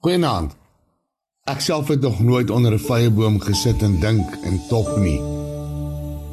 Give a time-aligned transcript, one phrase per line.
[0.00, 0.54] Goeienaand.
[1.52, 5.20] Ek self het nog nooit onder 'n vyeboom gesit en dink en top nie.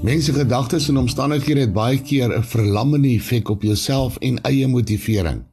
[0.01, 5.43] Mense gedagtes en omstandighede het baie keer 'n verlammende effek op jouself en eie motivering.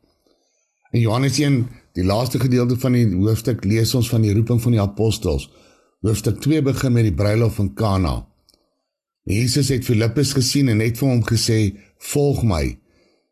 [0.91, 4.73] In Johannes 1, die laaste gedeelte van die hoofstuk, lees ons van die roeping van
[4.73, 5.51] die apostels.
[6.01, 8.27] Hoofstuk 2 begin met die bruilof van Kana.
[9.23, 12.79] Jesus het Filippus gesien en net vir hom gesê: "Volg my."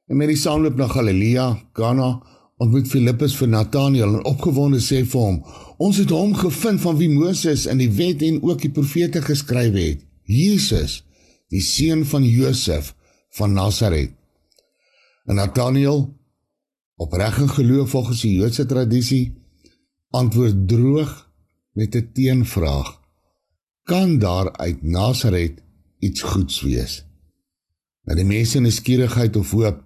[0.07, 2.23] En met die saamloop na Galilea, Kana,
[2.63, 5.39] ontmoet Filippus vir Nathanael en opgewonde sê vir hom:
[5.83, 9.75] "Ons het hom gevind van wie Moses in die wet en ook die profete geskryf
[9.75, 11.03] het, Jesus,
[11.51, 12.95] die seun van Josef
[13.39, 14.15] van Nasaret."
[15.27, 16.09] En Nathanael,
[16.97, 19.35] opreg en geloof volgens die Joodse tradisie,
[20.11, 21.31] antwoord droog
[21.73, 23.01] met 'n teenvraag:
[23.85, 25.63] "Kan daar uit Nasaret
[25.99, 27.05] iets goeds wees?"
[28.05, 29.83] Maar die mense in skierigheid of hoop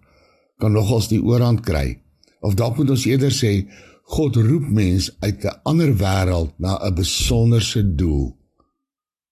[0.56, 2.00] kan nogals die oorhand kry.
[2.40, 3.66] Of dalk moet ons eerder sê
[4.16, 8.36] God roep mens uit 'n ander wêreld na 'n besonderse doel.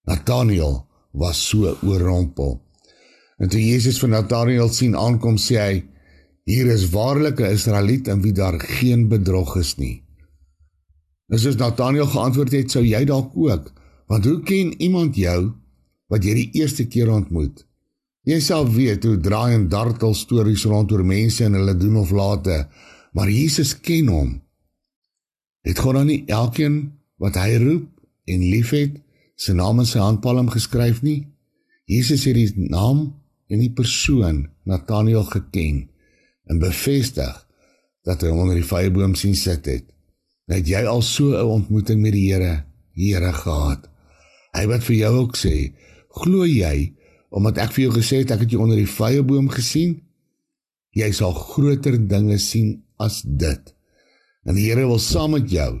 [0.05, 2.61] Nathanael was so oorrompel.
[3.37, 5.83] En toe Jesus vir Nathanael sien aankom, sê hy:
[6.43, 10.03] "Hier is waarlik 'n Israeliet in wie daar geen bedrog is nie."
[11.27, 13.73] En soos Nathanael geantwoord het, sou jy dalk ook,
[14.07, 15.53] want hoe ken iemand jou
[16.07, 17.65] wat jy die eerste keer ontmoet?
[18.25, 22.67] Jy sal weet hoe draai en dartel stories rondom mense en hulle doen of late
[23.15, 24.31] maar Jesus ken hom.
[25.63, 26.75] Het God dan nie elkeen
[27.21, 27.87] wat hy roep
[28.27, 28.99] en liefhet,
[29.39, 31.23] sy naam in sy handpalm geskryf nie?
[31.87, 33.07] Jesus het die naam
[33.47, 35.85] en die persoon Nathanael geken
[36.49, 37.41] en bevestig
[38.05, 39.87] dat hy hom onder die vyeboom sien sit het.
[40.51, 43.89] Het jy al so 'n ontmoeting met die Here, Here gehad?
[44.53, 45.73] Hy wat vir jou ook sê,
[46.09, 46.93] glo jy
[47.29, 50.01] omdat ek vir jou gesê het ek het jou onder die vyeboom gesien?
[50.91, 53.73] Jy sal groter dinge sien as dit.
[54.45, 55.71] En die Here wil saam met jou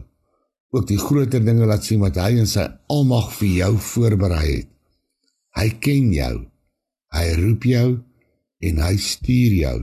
[0.75, 4.71] ook die groter dinge laat sien wat hy in sy almag vir jou voorberei het.
[5.55, 6.33] Hy ken jou.
[7.15, 7.89] Hy roep jou
[8.65, 9.77] en hy stuur jou.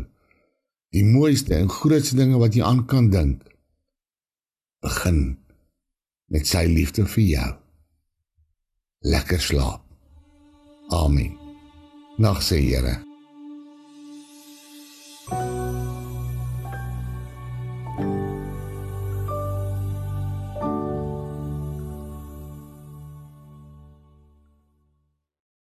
[0.92, 3.46] Die mooiste en grootste dinge wat jy aan kan dink
[4.82, 5.22] begin
[6.32, 7.48] met sy liefde vir jou.
[9.14, 9.86] Lekker slaap.
[10.92, 11.32] Amen.
[12.20, 13.11] Nag sê Here.